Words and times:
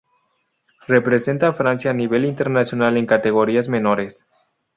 Representa 0.87 1.49
a 1.49 1.53
Francia 1.53 1.91
a 1.91 1.93
nivel 1.93 2.25
internacional 2.25 2.97
en 2.97 3.05
categorías 3.05 3.69
menores. 3.69 4.25